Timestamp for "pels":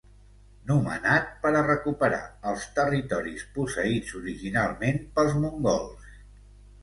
5.19-5.35